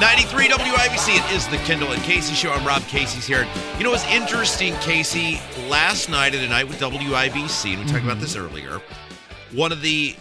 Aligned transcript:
93 0.00 0.48
WIBC. 0.48 1.16
It 1.16 1.34
is 1.34 1.48
the 1.48 1.56
Kendall 1.58 1.92
and 1.92 2.02
Casey 2.02 2.34
show. 2.34 2.50
I'm 2.52 2.66
Rob 2.66 2.82
Casey's 2.82 3.26
here. 3.26 3.46
You 3.78 3.84
know, 3.84 3.94
it's 3.94 4.04
interesting, 4.08 4.74
Casey. 4.74 5.40
Last 5.70 6.10
night 6.10 6.34
at 6.34 6.44
a 6.44 6.48
night 6.48 6.68
with 6.68 6.78
WIBC, 6.80 7.72
and 7.72 7.82
we 7.82 7.90
talked 7.90 8.04
about 8.04 8.16
mm-hmm. 8.16 8.20
this 8.20 8.36
earlier. 8.36 8.82
One 9.52 9.72
of 9.72 9.80
the 9.80 10.14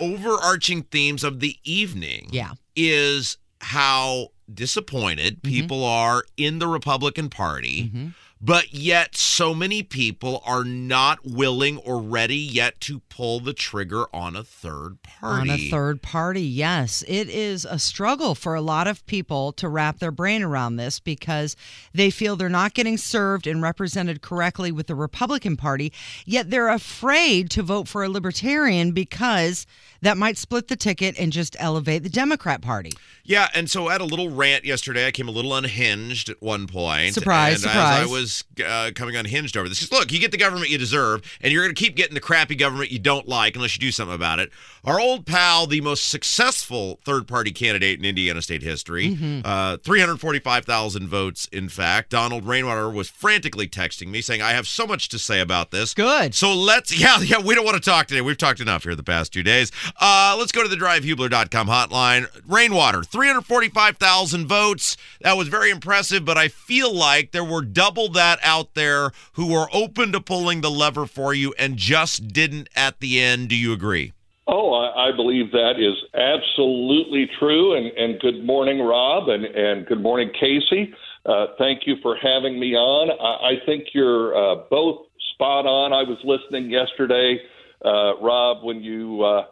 overarching 0.00 0.84
themes 0.84 1.22
of 1.22 1.40
the 1.40 1.58
evening 1.64 2.28
Yeah. 2.30 2.52
is 2.74 3.36
how 3.60 4.28
disappointed 4.52 5.42
mm-hmm. 5.42 5.50
people 5.50 5.84
are 5.84 6.24
in 6.38 6.58
the 6.58 6.66
Republican 6.66 7.28
Party. 7.28 7.84
Mm-hmm. 7.84 8.06
But 8.46 8.74
yet, 8.74 9.16
so 9.16 9.54
many 9.54 9.82
people 9.82 10.42
are 10.44 10.64
not 10.64 11.24
willing 11.24 11.78
or 11.78 11.98
ready 11.98 12.36
yet 12.36 12.78
to 12.82 13.00
pull 13.08 13.40
the 13.40 13.54
trigger 13.54 14.04
on 14.14 14.36
a 14.36 14.44
third 14.44 15.02
party. 15.02 15.50
On 15.50 15.56
a 15.56 15.70
third 15.70 16.02
party, 16.02 16.42
yes. 16.42 17.02
It 17.08 17.30
is 17.30 17.64
a 17.64 17.78
struggle 17.78 18.34
for 18.34 18.54
a 18.54 18.60
lot 18.60 18.86
of 18.86 19.06
people 19.06 19.52
to 19.52 19.66
wrap 19.66 19.98
their 19.98 20.10
brain 20.10 20.42
around 20.42 20.76
this 20.76 21.00
because 21.00 21.56
they 21.94 22.10
feel 22.10 22.36
they're 22.36 22.50
not 22.50 22.74
getting 22.74 22.98
served 22.98 23.46
and 23.46 23.62
represented 23.62 24.20
correctly 24.20 24.70
with 24.70 24.88
the 24.88 24.94
Republican 24.94 25.56
Party, 25.56 25.90
yet 26.26 26.50
they're 26.50 26.68
afraid 26.68 27.48
to 27.52 27.62
vote 27.62 27.88
for 27.88 28.04
a 28.04 28.10
libertarian 28.10 28.92
because 28.92 29.66
that 30.02 30.18
might 30.18 30.36
split 30.36 30.68
the 30.68 30.76
ticket 30.76 31.18
and 31.18 31.32
just 31.32 31.56
elevate 31.58 32.02
the 32.02 32.10
Democrat 32.10 32.60
Party. 32.60 32.92
Yeah, 33.24 33.48
and 33.54 33.70
so 33.70 33.88
had 33.88 34.02
a 34.02 34.04
little 34.04 34.28
rant 34.28 34.66
yesterday. 34.66 35.06
I 35.06 35.12
came 35.12 35.28
a 35.28 35.30
little 35.30 35.54
unhinged 35.54 36.28
at 36.28 36.42
one 36.42 36.66
point. 36.66 37.14
Surprise, 37.14 37.54
and 37.54 37.62
surprise. 37.62 38.02
As 38.02 38.08
I 38.08 38.12
was 38.12 38.33
uh, 38.66 38.90
coming 38.94 39.14
unhinged 39.16 39.56
over 39.56 39.68
this, 39.68 39.80
because 39.80 39.92
look, 39.98 40.10
you 40.12 40.18
get 40.18 40.30
the 40.30 40.36
government 40.38 40.70
you 40.70 40.78
deserve, 40.78 41.22
and 41.40 41.52
you're 41.52 41.62
going 41.62 41.74
to 41.74 41.80
keep 41.80 41.94
getting 41.94 42.14
the 42.14 42.20
crappy 42.20 42.54
government 42.56 42.90
you 42.90 42.98
don't 42.98 43.28
like 43.28 43.54
unless 43.54 43.74
you 43.76 43.80
do 43.80 43.92
something 43.92 44.14
about 44.14 44.38
it. 44.38 44.50
Our 44.84 45.00
old 45.00 45.24
pal, 45.26 45.66
the 45.66 45.80
most 45.80 46.08
successful 46.10 46.98
third 47.04 47.26
party 47.26 47.50
candidate 47.52 47.98
in 47.98 48.04
Indiana 48.04 48.42
state 48.42 48.62
history, 48.62 49.10
Mm-hmm. 49.14 49.40
uh, 49.44 49.76
345,000 49.78 51.08
votes, 51.08 51.48
in 51.52 51.68
fact. 51.68 52.10
Donald 52.10 52.46
Rainwater 52.46 52.90
was 52.90 53.08
frantically 53.08 53.66
texting 53.68 54.08
me 54.08 54.20
saying, 54.20 54.42
I 54.42 54.50
have 54.52 54.66
so 54.66 54.86
much 54.86 55.08
to 55.10 55.18
say 55.18 55.40
about 55.40 55.70
this. 55.70 55.94
Good. 55.94 56.34
So 56.34 56.54
let's, 56.54 56.96
yeah, 57.00 57.20
yeah, 57.20 57.40
we 57.40 57.54
don't 57.54 57.64
want 57.64 57.82
to 57.82 57.90
talk 57.90 58.06
today. 58.06 58.20
We've 58.20 58.36
talked 58.38 58.60
enough 58.60 58.82
here 58.84 58.94
the 58.94 59.02
past 59.02 59.32
two 59.32 59.42
days. 59.42 59.72
Uh, 60.00 60.36
let's 60.38 60.52
go 60.52 60.62
to 60.62 60.68
the 60.68 60.76
drivehubler.com 60.76 61.66
hotline. 61.68 62.26
Rainwater, 62.46 63.02
345,000 63.02 64.46
votes. 64.46 64.96
That 65.20 65.36
was 65.36 65.48
very 65.48 65.70
impressive, 65.70 66.24
but 66.24 66.36
I 66.36 66.48
feel 66.48 66.92
like 66.94 67.32
there 67.32 67.44
were 67.44 67.62
double 67.62 68.08
that 68.14 68.38
out 68.42 68.74
there 68.74 69.12
who 69.34 69.54
are 69.54 69.68
open 69.72 70.12
to 70.12 70.20
pulling 70.20 70.60
the 70.60 70.70
lever 70.70 71.06
for 71.06 71.34
you 71.34 71.54
and 71.58 71.76
just 71.76 72.28
didn't 72.28 72.68
at 72.74 73.00
the 73.00 73.20
end. 73.20 73.50
Do 73.50 73.56
you 73.56 73.72
agree? 73.72 74.12
Oh, 74.46 74.74
I, 74.74 75.08
I 75.08 75.16
believe 75.16 75.52
that 75.52 75.74
is 75.78 75.96
absolutely 76.14 77.30
true. 77.38 77.76
And, 77.76 77.86
and 77.96 78.20
good 78.20 78.44
morning, 78.44 78.80
Rob, 78.80 79.28
and, 79.28 79.44
and 79.44 79.86
good 79.86 80.02
morning, 80.02 80.30
Casey. 80.38 80.92
Uh, 81.24 81.46
thank 81.58 81.86
you 81.86 81.96
for 82.02 82.16
having 82.16 82.60
me 82.60 82.74
on. 82.74 83.10
I, 83.10 83.52
I 83.52 83.66
think 83.66 83.88
you're 83.94 84.36
uh, 84.36 84.64
both 84.70 85.06
spot 85.32 85.66
on. 85.66 85.92
I 85.92 86.02
was 86.02 86.18
listening 86.24 86.70
yesterday, 86.70 87.40
uh, 87.84 88.18
Rob, 88.20 88.62
when 88.62 88.82
you 88.82 89.22
uh, 89.22 89.46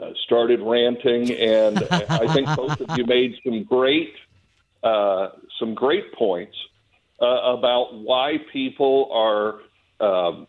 uh, 0.00 0.10
started 0.24 0.60
ranting, 0.60 1.30
and 1.32 1.78
I 1.90 2.32
think 2.32 2.48
both 2.56 2.80
of 2.80 2.96
you 2.96 3.04
made 3.04 3.34
some 3.44 3.64
great, 3.64 4.14
uh, 4.82 5.28
some 5.58 5.74
great 5.74 6.12
points 6.14 6.56
uh, 7.20 7.56
about 7.56 7.94
why 7.94 8.36
people 8.52 9.10
are. 9.12 9.60
Um, 10.00 10.46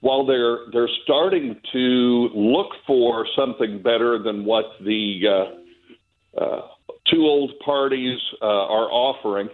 while 0.00 0.26
they're 0.26 0.58
they're 0.70 0.90
starting 1.02 1.58
to 1.72 2.28
look 2.34 2.66
for 2.86 3.26
something 3.34 3.82
better 3.82 4.22
than 4.22 4.44
what 4.44 4.66
the 4.84 5.22
uh, 5.26 6.38
uh, 6.38 6.60
two 7.10 7.22
old 7.22 7.52
parties 7.64 8.18
uh, 8.42 8.44
are 8.44 8.90
offering, 8.90 9.48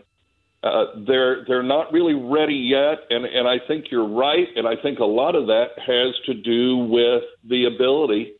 uh, 0.65 0.87
they're 1.06 1.44
they're 1.47 1.62
not 1.62 1.93
really 1.93 2.15
ready 2.15 2.55
yet, 2.55 2.99
and 3.11 3.25
and 3.25 3.47
I 3.47 3.65
think 3.69 3.87
you're 3.93 4.09
right, 4.09 4.49
and 4.56 4.67
I 4.67 4.75
think 4.82 4.99
a 4.99 5.05
lot 5.05 5.37
of 5.37 5.47
that 5.47 5.69
has 5.77 6.15
to 6.27 6.34
do 6.34 6.78
with 6.78 7.22
the 7.49 7.67
ability 7.67 8.32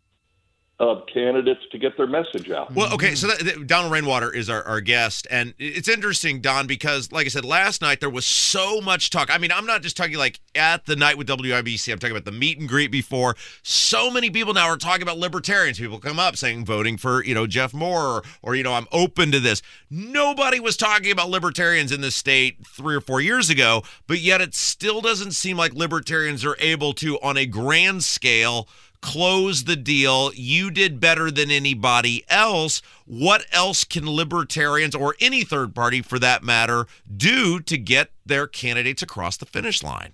of 0.81 1.05
candidates 1.13 1.61
to 1.71 1.79
get 1.79 1.95
their 1.99 2.07
message 2.07 2.51
out. 2.51 2.75
Well, 2.75 2.93
okay, 2.95 3.15
so 3.15 3.27
that, 3.27 3.41
that- 3.41 3.67
Donald 3.67 3.93
Rainwater 3.93 4.33
is 4.35 4.49
our, 4.49 4.65
our 4.65 4.81
guest, 4.81 5.27
and 5.31 5.53
it's 5.59 5.89
interesting, 5.89 6.41
Don, 6.41 6.67
because 6.67 7.13
like 7.13 7.27
I 7.27 7.29
said 7.29 7.45
last 7.45 7.83
night, 7.83 8.01
there 8.01 8.09
was 8.09 8.25
so 8.25 8.81
much 8.81 9.11
talk. 9.11 9.29
I 9.31 9.37
mean, 9.37 9.53
I'm 9.53 9.67
not 9.67 9.83
just 9.83 9.95
talking 9.95 10.17
like 10.17 10.41
at 10.55 10.87
the 10.87 10.97
night 10.97 11.19
with 11.19 11.29
WIBC. 11.29 11.93
I'm 11.93 11.99
talking 11.99 12.17
about 12.17 12.25
the 12.25 12.33
meet 12.33 12.59
and 12.59 12.67
greet 12.67 12.91
before. 12.91 13.37
So 13.63 14.11
many 14.11 14.31
people 14.31 14.55
now 14.55 14.69
are 14.69 14.79
talking 14.79 15.03
about 15.03 15.19
libertarians. 15.19 15.79
People 15.79 15.99
come 15.99 16.19
up 16.19 16.39
saying 16.39 16.65
voting 16.65 16.97
for 16.97 17.23
you 17.25 17.35
know 17.35 17.47
Jeff 17.47 17.75
Maurer, 17.75 18.17
or, 18.17 18.23
or 18.41 18.55
you 18.55 18.63
know 18.63 18.73
I'm 18.73 18.87
open 18.91 19.31
to 19.33 19.41
this. 19.41 19.61
Nobody 19.91 20.61
was 20.61 20.79
talking 20.79 21.13
about 21.13 21.29
libertarians 21.29 21.93
in 21.93 22.01
this 22.01 22.17
state 22.17 22.67
three 22.67 22.95
or 22.95 23.03
four 23.03 23.21
years 23.21 23.51
ago, 23.51 23.83
but 24.07 24.21
yet 24.21 24.41
it 24.41 24.55
still 24.55 25.03
doesn't 25.03 25.33
seem 25.33 25.59
like 25.59 25.75
libertarians 25.75 26.43
are 26.43 26.57
able 26.59 26.95
to, 26.95 27.21
on 27.21 27.37
a 27.37 27.45
grand 27.45 28.03
scale 28.03 28.67
close 29.01 29.65
the 29.65 29.77
deal. 29.77 30.33
You 30.35 30.71
did 30.71 31.01
better 31.01 31.31
than 31.31 31.51
anybody 31.51 32.25
else. 32.29 32.83
What 33.07 33.45
else 33.53 33.85
can 33.85 34.09
libertarians 34.09 34.95
or 34.95 35.17
any 35.21 35.45
third 35.45 35.75
party 35.75 36.03
for 36.03 36.19
that 36.19 36.43
matter 36.43 36.87
do 37.15 37.61
to 37.61 37.79
get 37.79 38.11
their 38.25 38.47
candidates 38.47 39.03
across 39.03 39.37
the 39.37 39.47
finish 39.47 39.83
line? 39.83 40.13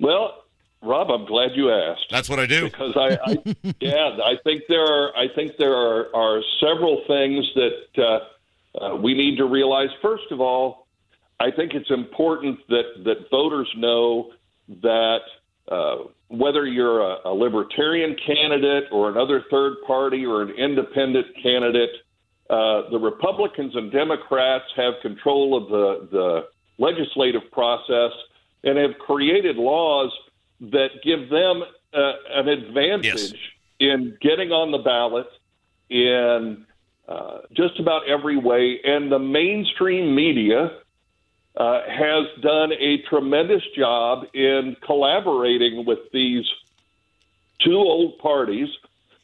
Well, 0.00 0.42
Rob, 0.82 1.10
I'm 1.10 1.26
glad 1.26 1.50
you 1.54 1.70
asked. 1.70 2.06
That's 2.10 2.28
what 2.28 2.40
I 2.40 2.46
do. 2.46 2.64
because 2.64 2.96
I, 2.96 3.16
I 3.24 3.56
yeah, 3.80 4.18
I 4.24 4.34
think 4.42 4.64
there 4.68 4.84
are 4.84 5.16
I 5.16 5.28
think 5.34 5.56
there 5.56 5.74
are, 5.74 6.14
are 6.14 6.42
several 6.60 7.04
things 7.06 7.48
that 7.54 7.86
uh, 7.98 8.84
uh, 8.84 8.96
we 8.96 9.14
need 9.14 9.36
to 9.36 9.44
realize. 9.44 9.90
First 10.00 10.32
of 10.32 10.40
all, 10.40 10.88
I 11.38 11.52
think 11.52 11.74
it's 11.74 11.90
important 11.90 12.58
that 12.68 13.04
that 13.04 13.30
voters 13.30 13.72
know 13.76 14.32
that 14.82 15.20
uh, 15.70 15.96
whether 16.28 16.66
you're 16.66 17.00
a, 17.00 17.16
a 17.26 17.32
libertarian 17.34 18.16
candidate 18.26 18.84
or 18.90 19.10
another 19.10 19.44
third 19.50 19.74
party 19.86 20.26
or 20.26 20.42
an 20.42 20.50
independent 20.50 21.26
candidate, 21.42 21.90
uh, 22.50 22.90
the 22.90 22.98
Republicans 22.98 23.74
and 23.76 23.92
Democrats 23.92 24.64
have 24.76 24.94
control 25.02 25.56
of 25.56 25.68
the 25.68 26.08
the 26.10 26.48
legislative 26.78 27.42
process 27.52 28.10
and 28.64 28.76
have 28.78 28.98
created 28.98 29.56
laws 29.56 30.10
that 30.60 30.88
give 31.04 31.28
them 31.28 31.62
uh, 31.94 32.12
an 32.34 32.48
advantage 32.48 33.04
Yes. 33.04 33.32
in 33.80 34.16
getting 34.20 34.50
on 34.52 34.70
the 34.72 34.78
ballot 34.78 35.26
in 35.90 36.64
uh, 37.08 37.38
just 37.52 37.78
about 37.78 38.08
every 38.08 38.36
way. 38.36 38.80
And 38.84 39.10
the 39.12 39.18
mainstream 39.18 40.14
media 40.14 40.70
uh, 41.56 41.80
has 41.88 42.26
done 42.40 42.72
a 42.72 42.98
tremendous 43.08 43.62
job 43.76 44.24
in 44.34 44.76
collaborating 44.84 45.84
with 45.84 45.98
these 46.12 46.44
two 47.60 47.76
old 47.76 48.18
parties, 48.18 48.68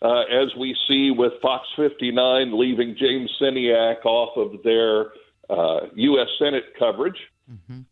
uh, 0.03 0.21
as 0.31 0.55
we 0.57 0.77
see 0.87 1.11
with 1.11 1.33
Fox 1.41 1.67
59 1.77 2.59
leaving 2.59 2.97
James 2.97 3.31
Sceniak 3.41 4.05
off 4.05 4.37
of 4.37 4.63
their 4.63 5.07
uh, 5.51 5.87
U.S. 5.95 6.29
Senate 6.39 6.65
coverage, 6.79 7.19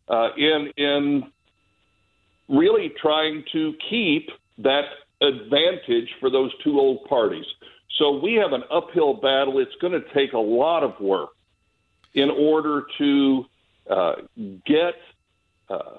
uh, 0.08 0.28
in 0.36 0.72
in 0.76 1.32
really 2.48 2.92
trying 3.00 3.42
to 3.52 3.74
keep 3.90 4.30
that 4.58 4.84
advantage 5.20 6.10
for 6.20 6.30
those 6.30 6.52
two 6.62 6.78
old 6.78 7.04
parties. 7.08 7.46
So 7.98 8.18
we 8.18 8.34
have 8.34 8.52
an 8.52 8.62
uphill 8.70 9.14
battle. 9.14 9.58
It's 9.58 9.74
going 9.80 9.94
to 9.94 10.04
take 10.14 10.34
a 10.34 10.38
lot 10.38 10.82
of 10.82 11.00
work 11.00 11.30
in 12.14 12.30
order 12.30 12.86
to 12.98 13.46
uh, 13.90 14.14
get 14.66 14.94
uh, 15.68 15.98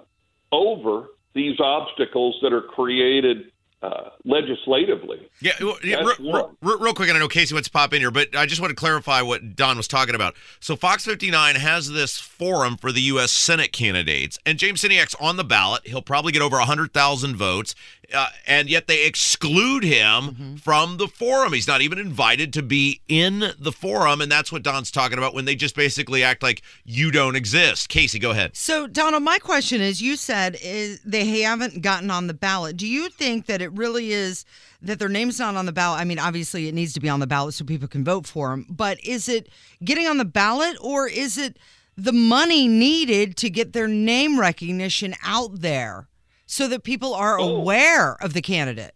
over 0.51 1.07
these 1.33 1.59
obstacles 1.59 2.37
that 2.41 2.53
are 2.53 2.61
created 2.61 3.51
uh, 3.81 4.09
legislatively. 4.25 5.29
Yeah, 5.39 5.51
yeah 5.83 6.03
That's 6.03 6.19
real, 6.19 6.55
real, 6.61 6.79
real 6.79 6.93
quick, 6.93 7.09
and 7.09 7.17
I 7.17 7.21
know 7.21 7.27
Casey 7.27 7.53
wants 7.53 7.67
to 7.67 7.71
pop 7.71 7.93
in 7.93 8.01
here, 8.01 8.11
but 8.11 8.35
I 8.35 8.45
just 8.45 8.59
want 8.59 8.71
to 8.71 8.75
clarify 8.75 9.21
what 9.21 9.55
Don 9.55 9.77
was 9.77 9.87
talking 9.87 10.15
about. 10.15 10.35
So 10.59 10.75
Fox 10.75 11.05
59 11.05 11.55
has 11.55 11.91
this 11.91 12.17
forum 12.17 12.77
for 12.77 12.91
the 12.91 13.01
U.S. 13.01 13.31
Senate 13.31 13.71
candidates, 13.71 14.39
and 14.45 14.57
James 14.57 14.81
Sceniak's 14.81 15.15
on 15.15 15.37
the 15.37 15.43
ballot. 15.43 15.85
He'll 15.85 16.01
probably 16.01 16.31
get 16.31 16.41
over 16.41 16.57
100,000 16.57 17.35
votes, 17.35 17.75
uh, 18.13 18.29
and 18.47 18.69
yet 18.69 18.87
they 18.87 19.05
exclude 19.05 19.83
him 19.83 20.57
from 20.57 20.97
the 20.97 21.07
forum. 21.07 21.53
He's 21.53 21.67
not 21.67 21.81
even 21.81 21.99
invited 21.99 22.53
to 22.53 22.63
be 22.63 23.01
in 23.07 23.51
the 23.59 23.71
forum, 23.71 24.21
and 24.21 24.31
that's 24.31 24.51
what 24.51 24.63
Don's 24.63 24.89
talking 24.89 25.19
about 25.19 25.35
when 25.35 25.45
they 25.45 25.55
just 25.55 25.75
basically 25.75 26.23
act 26.23 26.41
like 26.41 26.63
you 26.83 27.11
don't 27.11 27.35
exist. 27.35 27.89
Casey, 27.89 28.17
go 28.17 28.31
ahead. 28.31 28.55
So, 28.55 28.87
Donald, 28.87 29.23
my 29.23 29.37
question 29.37 29.81
is 29.81 30.01
you 30.01 30.15
said 30.15 30.57
is 30.63 30.99
they 31.05 31.41
haven't 31.41 31.83
gotten 31.83 32.09
on 32.09 32.25
the 32.25 32.33
ballot. 32.33 32.77
Do 32.77 32.87
you 32.87 33.09
think 33.09 33.45
that 33.45 33.61
it 33.61 33.66
really 33.73 34.11
is 34.11 34.45
that 34.81 34.99
their 34.99 35.09
name's 35.09 35.39
not 35.39 35.55
on 35.55 35.65
the 35.65 35.71
ballot? 35.71 35.99
I 35.99 36.03
mean, 36.03 36.19
obviously 36.19 36.67
it 36.67 36.73
needs 36.73 36.93
to 36.93 36.99
be 36.99 37.09
on 37.09 37.19
the 37.19 37.27
ballot 37.27 37.53
so 37.53 37.65
people 37.65 37.87
can 37.87 38.03
vote 38.03 38.25
for 38.27 38.49
them, 38.49 38.65
but 38.69 38.99
is 39.03 39.27
it 39.29 39.49
getting 39.83 40.07
on 40.07 40.17
the 40.17 40.25
ballot 40.25 40.77
or 40.81 41.07
is 41.07 41.37
it 41.37 41.57
the 41.95 42.13
money 42.13 42.67
needed 42.67 43.35
to 43.37 43.49
get 43.49 43.73
their 43.73 43.87
name 43.87 44.39
recognition 44.39 45.15
out 45.23 45.61
there 45.61 46.07
so 46.45 46.67
that 46.67 46.83
people 46.83 47.13
are 47.13 47.39
Oh. 47.39 47.55
aware 47.57 48.15
of 48.23 48.33
the 48.33 48.41
candidate? 48.41 48.93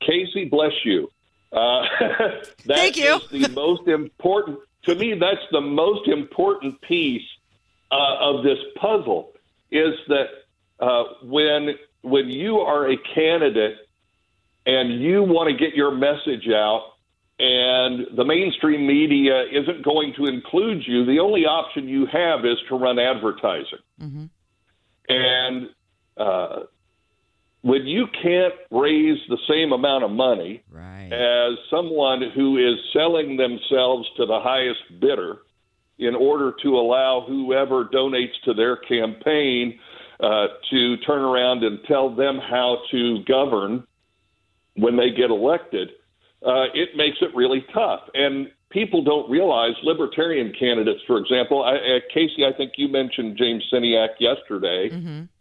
Casey, 0.00 0.44
bless 0.44 0.72
you. 0.84 1.08
Uh, 1.52 1.82
Thank 2.66 2.96
you. 2.96 3.16
is 3.30 3.30
the 3.30 3.48
most 3.54 3.88
important. 3.88 4.58
To 4.84 4.94
me, 4.94 5.14
that's 5.14 5.40
the 5.52 5.60
most 5.60 6.06
important 6.08 6.80
piece 6.82 7.22
uh, 7.90 8.16
of 8.20 8.44
this 8.44 8.58
puzzle. 8.76 9.32
Is 9.72 9.94
that 10.08 10.26
uh, 10.80 11.04
when 11.24 11.74
when 12.06 12.28
you 12.28 12.58
are 12.58 12.88
a 12.90 12.96
candidate 13.14 13.78
and 14.64 15.00
you 15.02 15.22
want 15.22 15.50
to 15.50 15.56
get 15.56 15.74
your 15.74 15.90
message 15.90 16.48
out, 16.48 16.92
and 17.38 18.06
the 18.16 18.24
mainstream 18.24 18.86
media 18.86 19.44
isn't 19.52 19.84
going 19.84 20.14
to 20.16 20.26
include 20.26 20.82
you, 20.86 21.04
the 21.04 21.18
only 21.20 21.44
option 21.44 21.88
you 21.88 22.06
have 22.06 22.44
is 22.44 22.56
to 22.68 22.76
run 22.76 22.98
advertising. 22.98 23.78
And 25.08 25.68
uh, 26.16 26.60
when 27.62 27.86
you 27.86 28.06
can't 28.22 28.54
raise 28.70 29.18
the 29.28 29.38
same 29.48 29.72
amount 29.72 30.04
of 30.04 30.10
money 30.10 30.62
Right. 30.70 31.12
as 31.12 31.58
someone 31.70 32.30
who 32.34 32.56
is 32.56 32.78
selling 32.92 33.36
themselves 33.36 34.08
to 34.16 34.26
the 34.26 34.40
highest 34.40 35.00
bidder 35.00 35.38
in 35.98 36.14
order 36.14 36.52
to 36.62 36.78
allow 36.78 37.24
whoever 37.26 37.84
donates 37.84 38.40
to 38.44 38.54
their 38.54 38.76
campaign 38.76 39.78
uh, 40.20 40.46
to 40.70 40.96
turn 40.98 41.22
around 41.22 41.62
and 41.64 41.78
tell 41.86 42.14
them 42.14 42.38
how 42.38 42.78
to 42.90 43.22
govern 43.24 43.86
when 44.76 44.96
they 44.96 45.10
get 45.10 45.30
elected, 45.30 45.90
uh, 46.44 46.64
it 46.74 46.90
makes 46.96 47.18
it 47.20 47.34
really 47.34 47.64
tough. 47.72 48.00
And 48.14 48.50
people 48.70 49.02
don't 49.02 49.30
realize 49.30 49.72
libertarian 49.82 50.52
candidates, 50.58 51.00
for 51.06 51.18
example, 51.18 51.62
I, 51.64 51.76
uh, 51.76 52.00
Casey, 52.12 52.44
I 52.44 52.52
think 52.56 52.72
you 52.76 52.88
mentioned 52.88 53.36
James 53.38 53.62
Sceniak 53.72 54.10
yesterday, 54.20 54.90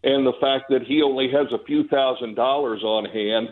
and 0.03 0.25
the 0.25 0.33
fact 0.39 0.65
that 0.69 0.83
he 0.87 1.01
only 1.01 1.29
has 1.31 1.47
a 1.51 1.63
few 1.65 1.87
thousand 1.87 2.35
dollars 2.35 2.81
on 2.83 3.05
hand. 3.05 3.49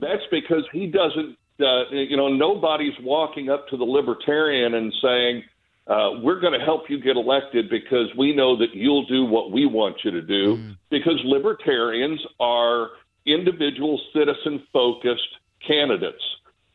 That's 0.00 0.22
because 0.30 0.64
he 0.72 0.86
doesn't. 0.86 1.36
Uh, 1.60 1.88
you 1.90 2.16
know, 2.16 2.28
nobody's 2.28 2.94
walking 3.00 3.48
up 3.48 3.68
to 3.68 3.76
the 3.76 3.84
libertarian 3.84 4.74
and 4.74 4.92
saying, 5.00 5.44
uh, 5.86 6.10
"We're 6.22 6.40
going 6.40 6.58
to 6.58 6.64
help 6.64 6.88
you 6.88 6.98
get 7.00 7.16
elected 7.16 7.68
because 7.68 8.08
we 8.16 8.34
know 8.34 8.56
that 8.56 8.74
you'll 8.74 9.06
do 9.06 9.24
what 9.24 9.50
we 9.52 9.66
want 9.66 9.96
you 10.04 10.10
to 10.12 10.22
do." 10.22 10.56
Because 10.90 11.20
libertarians 11.24 12.20
are 12.40 12.90
individual 13.26 14.00
citizen 14.12 14.62
focused 14.72 15.28
candidates. 15.66 16.22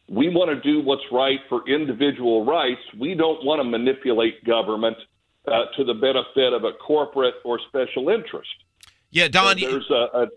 We 0.07 0.29
want 0.29 0.49
to 0.49 0.59
do 0.61 0.81
what's 0.81 1.03
right 1.11 1.39
for 1.47 1.67
individual 1.69 2.43
rights. 2.45 2.81
We 2.99 3.13
don't 3.13 3.43
want 3.45 3.59
to 3.59 3.63
manipulate 3.63 4.43
government 4.43 4.97
uh, 5.47 5.65
to 5.77 5.83
the 5.83 5.93
benefit 5.93 6.51
of 6.53 6.63
a 6.63 6.73
corporate 6.73 7.35
or 7.45 7.59
special 7.67 8.09
interest. 8.09 8.49
Yeah, 9.11 9.27
Don. 9.27 9.57
you- 9.57 9.69
There's 9.69 9.89
a, 9.91 10.23
a 10.23 10.27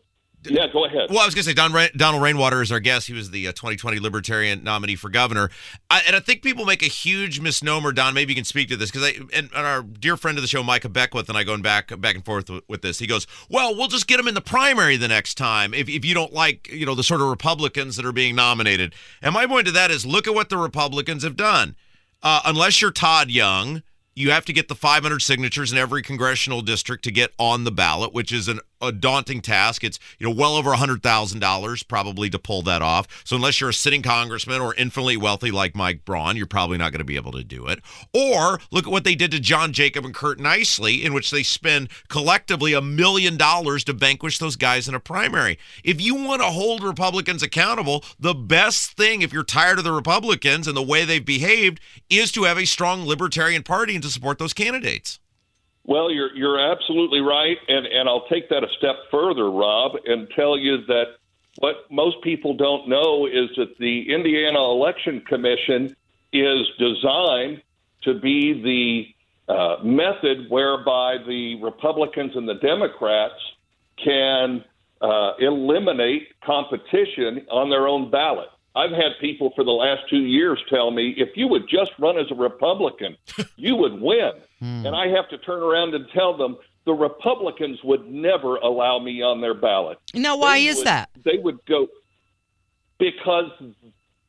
yeah. 0.44 0.66
Go 0.72 0.84
ahead. 0.84 1.10
Well, 1.10 1.20
I 1.20 1.24
was 1.24 1.34
going 1.34 1.44
to 1.44 1.50
say 1.50 1.54
Don 1.54 1.72
Ra- 1.72 1.88
Donald 1.96 2.22
Rainwater 2.22 2.62
is 2.62 2.72
our 2.72 2.80
guest. 2.80 3.06
He 3.06 3.12
was 3.12 3.30
the 3.30 3.48
uh, 3.48 3.52
2020 3.52 4.00
Libertarian 4.00 4.62
nominee 4.64 4.96
for 4.96 5.08
governor, 5.08 5.50
I, 5.90 6.02
and 6.06 6.16
I 6.16 6.20
think 6.20 6.42
people 6.42 6.64
make 6.64 6.82
a 6.82 6.88
huge 6.88 7.40
misnomer. 7.40 7.92
Don, 7.92 8.14
maybe 8.14 8.32
you 8.32 8.36
can 8.36 8.44
speak 8.44 8.68
to 8.68 8.76
this 8.76 8.90
because 8.90 9.06
I 9.06 9.36
and, 9.36 9.50
and 9.54 9.66
our 9.66 9.82
dear 9.82 10.16
friend 10.16 10.38
of 10.38 10.42
the 10.42 10.48
show, 10.48 10.62
Micah 10.62 10.88
Beckwith, 10.88 11.28
and 11.28 11.38
I 11.38 11.44
going 11.44 11.62
back 11.62 11.98
back 12.00 12.14
and 12.14 12.24
forth 12.24 12.50
with, 12.50 12.64
with 12.68 12.82
this. 12.82 12.98
He 12.98 13.06
goes, 13.06 13.26
"Well, 13.48 13.74
we'll 13.76 13.88
just 13.88 14.06
get 14.06 14.18
him 14.18 14.28
in 14.28 14.34
the 14.34 14.40
primary 14.40 14.96
the 14.96 15.08
next 15.08 15.34
time 15.34 15.74
if 15.74 15.88
if 15.88 16.04
you 16.04 16.14
don't 16.14 16.32
like 16.32 16.68
you 16.68 16.86
know 16.86 16.94
the 16.94 17.04
sort 17.04 17.20
of 17.20 17.28
Republicans 17.28 17.96
that 17.96 18.06
are 18.06 18.12
being 18.12 18.34
nominated." 18.34 18.94
And 19.20 19.34
my 19.34 19.46
point 19.46 19.66
to 19.66 19.72
that 19.72 19.90
is, 19.90 20.04
look 20.06 20.26
at 20.26 20.34
what 20.34 20.48
the 20.48 20.58
Republicans 20.58 21.22
have 21.22 21.36
done. 21.36 21.76
Uh, 22.22 22.40
unless 22.44 22.80
you're 22.80 22.92
Todd 22.92 23.30
Young, 23.30 23.82
you 24.14 24.30
have 24.30 24.44
to 24.44 24.52
get 24.52 24.68
the 24.68 24.74
500 24.74 25.20
signatures 25.20 25.72
in 25.72 25.78
every 25.78 26.02
congressional 26.02 26.60
district 26.60 27.04
to 27.04 27.10
get 27.10 27.32
on 27.38 27.64
the 27.64 27.72
ballot, 27.72 28.12
which 28.12 28.30
is 28.30 28.48
an, 28.48 28.60
a 28.82 28.92
daunting 28.92 29.40
task. 29.40 29.84
It's 29.84 29.98
you 30.18 30.28
know 30.28 30.34
well 30.34 30.56
over 30.56 30.70
$100,000 30.72 31.88
probably 31.88 32.28
to 32.30 32.38
pull 32.38 32.62
that 32.62 32.82
off. 32.82 33.22
So 33.24 33.36
unless 33.36 33.60
you're 33.60 33.70
a 33.70 33.74
sitting 33.74 34.02
congressman 34.02 34.60
or 34.60 34.74
infinitely 34.74 35.16
wealthy 35.16 35.50
like 35.50 35.74
Mike 35.74 36.04
Braun, 36.04 36.36
you're 36.36 36.46
probably 36.46 36.78
not 36.78 36.92
going 36.92 36.98
to 36.98 37.04
be 37.04 37.16
able 37.16 37.32
to 37.32 37.44
do 37.44 37.66
it. 37.66 37.80
Or 38.12 38.60
look 38.70 38.86
at 38.86 38.92
what 38.92 39.04
they 39.04 39.14
did 39.14 39.30
to 39.30 39.40
John 39.40 39.72
Jacob 39.72 40.04
and 40.04 40.14
Kurt 40.14 40.38
Nisly, 40.38 41.02
in 41.02 41.14
which 41.14 41.30
they 41.30 41.42
spend 41.42 41.88
collectively 42.08 42.72
a 42.72 42.82
million 42.82 43.36
dollars 43.36 43.84
to 43.84 43.92
vanquish 43.92 44.38
those 44.38 44.56
guys 44.56 44.88
in 44.88 44.94
a 44.94 45.00
primary. 45.00 45.58
If 45.84 46.00
you 46.00 46.14
want 46.14 46.42
to 46.42 46.48
hold 46.48 46.82
Republicans 46.82 47.42
accountable, 47.42 48.04
the 48.18 48.34
best 48.34 48.96
thing, 48.96 49.22
if 49.22 49.32
you're 49.32 49.44
tired 49.44 49.78
of 49.78 49.84
the 49.84 49.92
Republicans 49.92 50.66
and 50.66 50.76
the 50.76 50.82
way 50.82 51.04
they've 51.04 51.24
behaved, 51.24 51.80
is 52.10 52.32
to 52.32 52.44
have 52.44 52.58
a 52.58 52.66
strong 52.66 53.06
Libertarian 53.06 53.62
Party 53.62 53.94
and 53.94 54.02
to 54.02 54.10
support 54.10 54.38
those 54.38 54.52
candidates. 54.52 55.20
Well, 55.84 56.10
you're 56.10 56.34
you're 56.36 56.60
absolutely 56.60 57.20
right, 57.20 57.56
and 57.68 57.86
and 57.86 58.08
I'll 58.08 58.26
take 58.28 58.48
that 58.50 58.62
a 58.62 58.68
step 58.78 58.96
further, 59.10 59.50
Rob, 59.50 59.92
and 60.06 60.28
tell 60.36 60.56
you 60.56 60.84
that 60.86 61.16
what 61.58 61.90
most 61.90 62.22
people 62.22 62.54
don't 62.54 62.88
know 62.88 63.26
is 63.26 63.50
that 63.56 63.76
the 63.78 64.12
Indiana 64.12 64.60
Election 64.60 65.22
Commission 65.26 65.94
is 66.32 66.66
designed 66.78 67.62
to 68.04 68.14
be 68.20 68.62
the 69.48 69.52
uh, 69.52 69.82
method 69.82 70.46
whereby 70.48 71.16
the 71.26 71.60
Republicans 71.62 72.32
and 72.36 72.48
the 72.48 72.54
Democrats 72.54 73.34
can 74.02 74.64
uh, 75.00 75.32
eliminate 75.40 76.28
competition 76.44 77.44
on 77.50 77.68
their 77.68 77.88
own 77.88 78.10
ballot. 78.10 78.48
I've 78.74 78.90
had 78.90 79.12
people 79.20 79.52
for 79.54 79.64
the 79.64 79.70
last 79.70 80.02
two 80.08 80.22
years 80.24 80.58
tell 80.70 80.90
me 80.90 81.14
if 81.16 81.30
you 81.36 81.46
would 81.48 81.68
just 81.68 81.90
run 81.98 82.18
as 82.18 82.26
a 82.30 82.34
Republican, 82.34 83.16
you 83.56 83.76
would 83.76 84.00
win. 84.00 84.32
Hmm. 84.60 84.86
And 84.86 84.96
I 84.96 85.08
have 85.08 85.28
to 85.30 85.38
turn 85.38 85.62
around 85.62 85.94
and 85.94 86.06
tell 86.14 86.36
them 86.36 86.56
the 86.86 86.92
Republicans 86.92 87.78
would 87.84 88.06
never 88.10 88.56
allow 88.56 88.98
me 88.98 89.22
on 89.22 89.40
their 89.40 89.54
ballot. 89.54 89.98
Now, 90.14 90.36
why 90.36 90.58
They 90.60 90.66
is 90.66 90.76
would- 90.78 90.86
that? 90.86 91.10
They 91.24 91.38
would 91.38 91.64
go 91.66 91.86
because 92.98 93.50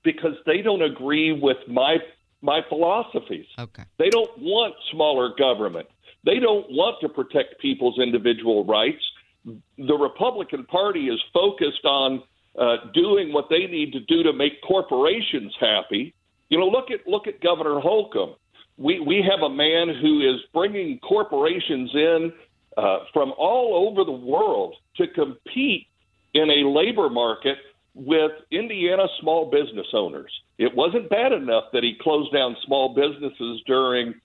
because 0.04 0.36
they 0.46 0.62
don't 0.62 0.82
agree 0.82 1.32
with 1.32 1.58
my 1.68 1.98
my 2.42 2.62
philosophies. 2.68 3.46
Okay. 3.58 3.84
They 3.98 4.10
don't 4.10 4.32
want 4.40 4.76
smaller 4.92 5.34
government. 5.38 5.88
They 6.26 6.40
don't 6.40 6.70
want 6.72 6.98
to 7.02 7.10
protect 7.10 7.60
people's 7.62 8.00
individual 8.00 8.66
rights. 8.66 9.02
The 9.46 9.94
Republican 9.98 10.66
Party 10.66 11.08
is 11.08 11.20
focused 11.34 11.86
on 11.86 12.24
uh, 12.60 12.78
doing 12.94 13.34
what 13.34 13.46
they 13.50 13.66
need 13.68 13.92
to 13.94 14.00
do 14.02 14.24
to 14.24 14.34
make 14.34 14.62
corporations 14.68 15.54
happy. 15.60 16.14
You 16.50 16.60
know, 16.60 16.68
look 16.68 16.92
at 16.92 17.08
look 17.08 17.28
at 17.28 17.42
Governor 17.42 17.80
Holcomb. 17.80 18.36
We 18.78 19.00
we 19.00 19.26
have 19.30 19.42
a 19.42 19.50
man 19.50 19.90
who 20.02 20.22
is 20.22 20.40
bringing 20.54 21.00
corporations 21.00 21.90
in 21.94 22.34
uh, 22.78 23.00
from 23.12 23.34
all 23.38 23.88
over 23.88 24.04
the 24.04 24.12
world 24.12 24.76
to 24.98 25.08
compete 25.08 25.88
in 26.34 26.50
a 26.50 26.68
labor 26.68 27.10
market 27.10 27.58
with 27.96 28.32
Indiana 28.52 29.08
small 29.22 29.52
business 29.52 29.88
owners. 29.94 30.32
It 30.58 30.76
wasn't 30.76 31.10
bad 31.10 31.32
enough 31.32 31.66
that 31.74 31.84
he 31.84 31.96
closed 32.02 32.34
down 32.34 32.56
small 32.66 32.94
businesses 32.96 33.62
during 33.68 34.16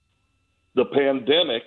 the 0.75 0.85
pandemic. 0.85 1.63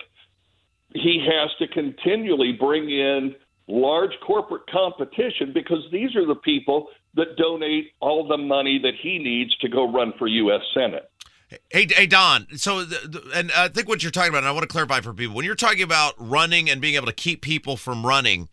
He 0.93 1.25
has 1.25 1.49
to 1.59 1.67
continually 1.73 2.53
bring 2.53 2.89
in 2.89 3.35
large 3.67 4.11
corporate 4.25 4.63
competition 4.69 5.51
because 5.53 5.83
these 5.91 6.15
are 6.15 6.25
the 6.25 6.35
people 6.35 6.87
that 7.15 7.37
donate 7.37 7.91
all 7.99 8.27
the 8.27 8.37
money 8.37 8.79
that 8.79 8.93
he 9.01 9.19
needs 9.19 9.55
to 9.57 9.69
go 9.69 9.91
run 9.91 10.13
for 10.17 10.27
U.S. 10.27 10.61
Senate. 10.73 11.09
Hey, 11.69 11.87
hey, 11.89 12.07
Don. 12.07 12.47
So, 12.57 12.83
the, 12.83 13.07
the, 13.07 13.31
and 13.35 13.51
I 13.51 13.67
think 13.67 13.87
what 13.87 14.01
you're 14.01 14.11
talking 14.11 14.29
about, 14.29 14.39
and 14.39 14.47
I 14.47 14.51
want 14.51 14.63
to 14.63 14.67
clarify 14.67 15.01
for 15.01 15.13
people, 15.13 15.35
when 15.35 15.45
you're 15.45 15.55
talking 15.55 15.83
about 15.83 16.15
running 16.17 16.69
and 16.69 16.81
being 16.81 16.95
able 16.95 17.05
to 17.05 17.13
keep 17.13 17.41
people 17.41 17.77
from 17.77 18.05
running, 18.05 18.49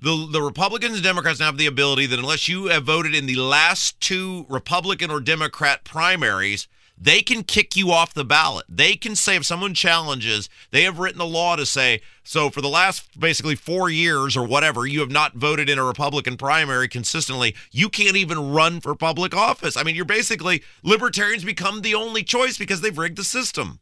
the 0.00 0.28
the 0.30 0.42
Republicans 0.42 0.94
and 0.94 1.02
Democrats 1.02 1.38
now 1.38 1.46
have 1.46 1.58
the 1.58 1.66
ability 1.66 2.06
that 2.06 2.18
unless 2.18 2.48
you 2.48 2.66
have 2.66 2.84
voted 2.84 3.14
in 3.14 3.26
the 3.26 3.36
last 3.36 4.00
two 4.00 4.46
Republican 4.48 5.10
or 5.10 5.20
Democrat 5.20 5.84
primaries, 5.84 6.66
they 6.96 7.22
can 7.22 7.42
kick 7.42 7.76
you 7.76 7.90
off 7.90 8.14
the 8.14 8.24
ballot. 8.24 8.66
They 8.68 8.94
can 8.94 9.16
say 9.16 9.36
if 9.36 9.44
someone 9.44 9.74
challenges, 9.74 10.48
they 10.70 10.82
have 10.82 10.98
written 10.98 11.20
a 11.20 11.24
law 11.24 11.56
to 11.56 11.66
say, 11.66 12.00
so 12.22 12.50
for 12.50 12.60
the 12.60 12.68
last 12.68 13.18
basically 13.18 13.56
four 13.56 13.90
years 13.90 14.36
or 14.36 14.46
whatever, 14.46 14.86
you 14.86 15.00
have 15.00 15.10
not 15.10 15.34
voted 15.34 15.68
in 15.68 15.78
a 15.78 15.84
Republican 15.84 16.36
primary 16.36 16.88
consistently. 16.88 17.54
You 17.70 17.88
can't 17.88 18.16
even 18.16 18.52
run 18.52 18.80
for 18.80 18.94
public 18.94 19.34
office. 19.34 19.76
I 19.76 19.82
mean, 19.82 19.96
you're 19.96 20.04
basically 20.04 20.62
libertarians 20.82 21.44
become 21.44 21.82
the 21.82 21.94
only 21.94 22.22
choice 22.22 22.56
because 22.56 22.80
they've 22.80 22.96
rigged 22.96 23.18
the 23.18 23.24
system. 23.24 23.80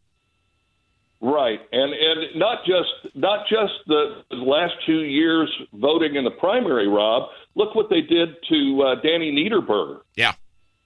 Right, 1.24 1.60
and 1.70 1.92
and 1.92 2.34
not 2.34 2.64
just 2.66 3.14
not 3.14 3.46
just 3.48 3.74
the 3.86 4.24
last 4.32 4.74
two 4.84 5.02
years 5.04 5.48
voting 5.72 6.16
in 6.16 6.24
the 6.24 6.32
primary, 6.32 6.88
Rob. 6.88 7.28
Look 7.54 7.76
what 7.76 7.88
they 7.90 8.00
did 8.00 8.30
to 8.48 8.82
uh, 8.82 8.94
Danny 9.02 9.30
Niederberger. 9.30 10.00
Yeah, 10.16 10.32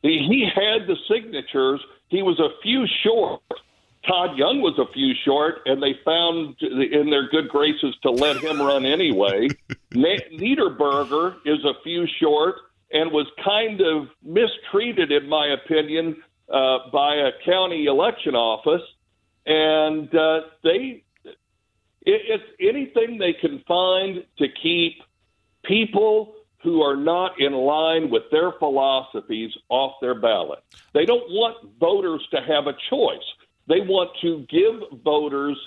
he, 0.02 0.26
he 0.28 0.44
had 0.44 0.86
the 0.86 0.96
signatures. 1.08 1.80
He 2.08 2.22
was 2.22 2.38
a 2.40 2.50
few 2.62 2.86
short. 3.02 3.42
Todd 4.06 4.36
Young 4.38 4.60
was 4.60 4.78
a 4.78 4.90
few 4.92 5.14
short, 5.24 5.62
and 5.66 5.82
they 5.82 5.94
found 6.04 6.56
in 6.60 7.10
their 7.10 7.28
good 7.28 7.48
graces 7.48 7.94
to 8.02 8.10
let 8.10 8.36
him 8.36 8.60
run 8.60 8.84
anyway. 8.84 9.48
Niederberger 9.94 11.36
is 11.44 11.64
a 11.64 11.74
few 11.82 12.06
short 12.20 12.56
and 12.92 13.10
was 13.10 13.26
kind 13.44 13.80
of 13.80 14.08
mistreated, 14.22 15.10
in 15.10 15.28
my 15.28 15.48
opinion, 15.48 16.22
uh, 16.52 16.90
by 16.92 17.16
a 17.16 17.32
county 17.44 17.86
election 17.86 18.36
office 18.36 18.82
and 19.46 20.12
uh, 20.14 20.40
they 20.62 21.02
it, 21.24 21.32
it's 22.04 22.44
anything 22.60 23.18
they 23.18 23.32
can 23.32 23.62
find 23.66 24.24
to 24.38 24.46
keep 24.62 25.02
people 25.64 26.34
who 26.62 26.82
are 26.82 26.96
not 26.96 27.32
in 27.38 27.52
line 27.52 28.10
with 28.10 28.24
their 28.30 28.52
philosophies 28.58 29.52
off 29.68 29.94
their 30.00 30.14
ballot. 30.20 30.60
They 30.94 31.04
don't 31.04 31.30
want 31.30 31.78
voters 31.78 32.26
to 32.32 32.40
have 32.40 32.66
a 32.66 32.76
choice. 32.90 33.26
They 33.68 33.80
want 33.80 34.10
to 34.22 34.46
give 34.48 35.02
voters 35.04 35.58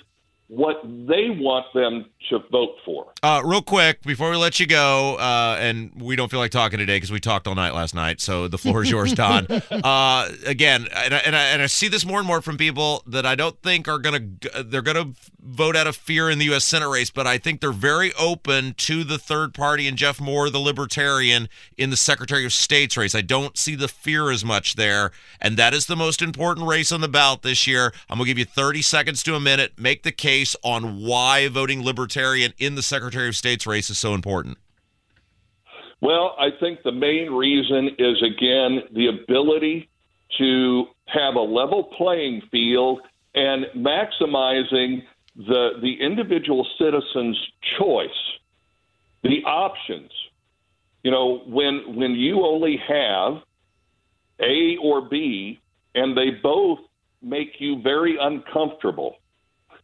what 0.50 0.82
they 0.82 1.30
want 1.30 1.64
them 1.74 2.06
to 2.28 2.40
vote 2.50 2.74
for. 2.84 3.06
Uh, 3.22 3.40
real 3.44 3.62
quick, 3.62 4.02
before 4.02 4.30
we 4.30 4.36
let 4.36 4.58
you 4.58 4.66
go, 4.66 5.14
uh, 5.14 5.56
and 5.60 5.92
we 5.94 6.16
don't 6.16 6.28
feel 6.28 6.40
like 6.40 6.50
talking 6.50 6.80
today 6.80 6.96
because 6.96 7.12
we 7.12 7.20
talked 7.20 7.46
all 7.46 7.54
night 7.54 7.72
last 7.72 7.94
night, 7.94 8.20
so 8.20 8.48
the 8.48 8.58
floor 8.58 8.82
is 8.82 8.90
yours, 8.90 9.12
Don. 9.14 9.46
uh, 9.48 10.28
again, 10.44 10.88
and 10.92 11.14
I, 11.14 11.18
and, 11.18 11.36
I, 11.36 11.42
and 11.44 11.62
I 11.62 11.66
see 11.66 11.86
this 11.86 12.04
more 12.04 12.18
and 12.18 12.26
more 12.26 12.42
from 12.42 12.56
people 12.56 13.04
that 13.06 13.24
I 13.24 13.36
don't 13.36 13.62
think 13.62 13.86
are 13.86 13.98
going 13.98 14.38
to 14.40 14.64
they're 14.64 14.82
going 14.82 14.96
to 14.96 15.20
vote 15.40 15.76
out 15.76 15.86
of 15.86 15.94
fear 15.94 16.28
in 16.28 16.40
the 16.40 16.46
U.S. 16.46 16.64
Senate 16.64 16.88
race, 16.88 17.10
but 17.10 17.28
I 17.28 17.38
think 17.38 17.60
they're 17.60 17.70
very 17.70 18.12
open 18.14 18.74
to 18.78 19.04
the 19.04 19.18
third 19.18 19.54
party 19.54 19.86
and 19.86 19.96
Jeff 19.96 20.20
Maurer, 20.20 20.50
the 20.50 20.58
Libertarian, 20.58 21.48
in 21.78 21.90
the 21.90 21.96
Secretary 21.96 22.44
of 22.44 22.52
State's 22.52 22.96
race. 22.96 23.14
I 23.14 23.20
don't 23.20 23.56
see 23.56 23.76
the 23.76 23.88
fear 23.88 24.32
as 24.32 24.44
much 24.44 24.74
there, 24.74 25.12
and 25.40 25.56
that 25.56 25.74
is 25.74 25.86
the 25.86 25.96
most 25.96 26.20
important 26.20 26.66
race 26.66 26.90
on 26.90 27.02
the 27.02 27.08
ballot 27.08 27.42
this 27.42 27.68
year. 27.68 27.92
I'm 28.08 28.18
going 28.18 28.26
to 28.26 28.30
give 28.30 28.38
you 28.38 28.44
30 28.44 28.82
seconds 28.82 29.22
to 29.22 29.36
a 29.36 29.40
minute. 29.40 29.74
Make 29.78 30.02
the 30.02 30.12
case 30.12 30.39
on 30.62 31.00
why 31.00 31.48
voting 31.48 31.82
Libertarian 31.82 32.52
in 32.58 32.74
the 32.74 32.82
Secretary 32.82 33.28
of 33.28 33.36
State's 33.36 33.66
race 33.66 33.90
is 33.90 33.98
so 33.98 34.14
important? 34.14 34.58
Well, 36.00 36.34
I 36.38 36.48
think 36.58 36.82
the 36.82 36.92
main 36.92 37.30
reason 37.30 37.90
is, 37.98 38.22
again, 38.22 38.82
the 38.92 39.08
ability 39.08 39.90
to 40.38 40.84
have 41.06 41.34
a 41.34 41.40
level 41.40 41.84
playing 41.96 42.42
field 42.50 43.00
and 43.34 43.66
maximizing 43.76 45.02
the, 45.36 45.70
the 45.80 45.96
individual 46.00 46.66
citizen's 46.78 47.38
choice, 47.78 48.08
the 49.22 49.42
options. 49.44 50.10
You 51.02 51.10
know, 51.10 51.42
when, 51.46 51.96
when 51.96 52.12
you 52.12 52.44
only 52.44 52.80
have 52.88 53.42
A 54.40 54.76
or 54.82 55.02
B, 55.02 55.60
and 55.94 56.16
they 56.16 56.30
both 56.42 56.78
make 57.22 57.54
you 57.58 57.82
very 57.82 58.16
uncomfortable, 58.20 59.16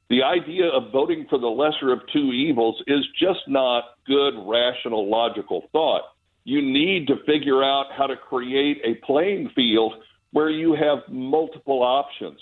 the 0.09 0.23
idea 0.23 0.67
of 0.69 0.93
voting 0.93 1.27
for 1.29 1.39
the 1.39 1.47
lesser 1.47 1.93
of 1.93 2.01
two 2.13 2.33
evils 2.33 2.81
is 2.87 3.05
just 3.19 3.41
not 3.49 3.85
good, 4.07 4.35
rational, 4.47 5.11
logical 5.11 5.65
thought. 5.73 6.03
You 6.45 6.63
need 6.63 7.09
to 7.09 7.17
figure 7.27 7.65
out 7.65 7.87
how 7.97 8.07
to 8.07 8.17
create 8.17 8.79
a 8.85 9.05
playing 9.05 9.51
field 9.55 9.95
where 10.31 10.51
you 10.51 10.75
have 10.75 10.99
multiple 11.09 11.83
options, 11.83 12.39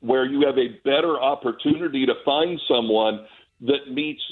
where 0.00 0.24
you 0.24 0.46
have 0.46 0.56
a 0.56 0.78
better 0.82 1.20
opportunity 1.20 2.06
to 2.06 2.14
find 2.24 2.58
someone 2.66 3.26
that 3.60 3.92
meets 3.92 4.22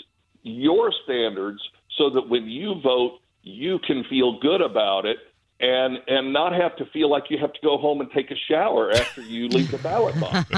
your 0.42 0.90
standards 1.04 1.60
so 1.98 2.08
that 2.10 2.26
when 2.28 2.44
you 2.44 2.80
vote, 2.82 3.18
you 3.42 3.78
can 3.86 4.02
feel 4.08 4.38
good 4.40 4.62
about 4.62 5.04
it 5.04 5.18
and 5.60 5.98
and 6.06 6.32
not 6.32 6.52
have 6.52 6.74
to 6.76 6.86
feel 6.86 7.10
like 7.10 7.24
you 7.28 7.38
have 7.38 7.52
to 7.52 7.60
go 7.62 7.76
home 7.76 8.00
and 8.00 8.10
take 8.12 8.30
a 8.30 8.36
shower 8.48 8.90
after 8.92 9.20
you 9.20 9.48
leave 9.48 9.70
the 9.70 9.78
ballot 9.78 10.18
box. 10.18 10.50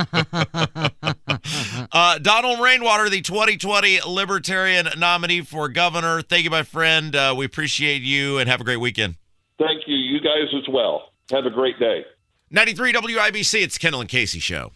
uh, 1.93 2.19
Donald 2.19 2.61
Rainwater, 2.61 3.09
the 3.11 3.21
2020 3.21 4.01
Libertarian 4.07 4.89
nominee 4.97 5.41
for 5.41 5.69
governor. 5.69 6.23
Thank 6.23 6.45
you, 6.45 6.51
my 6.51 6.63
friend. 6.63 7.15
Uh, 7.17 7.35
we 7.37 7.45
appreciate 7.45 8.03
you 8.03 8.39
and 8.39 8.49
have 8.49 8.61
a 8.61 8.65
great 8.65 8.79
weekend. 8.79 9.17
Thank 9.59 9.83
you. 9.87 9.97
You 9.97 10.21
guys 10.21 10.55
as 10.55 10.69
well. 10.73 11.13
Have 11.31 11.47
a 11.47 11.51
great 11.51 11.79
day. 11.79 12.05
93 12.51 12.93
WIBC. 12.93 13.63
It's 13.63 13.79
Kendall 13.79 14.01
and 14.01 14.11
Casey 14.11 14.39
show. 14.39 14.73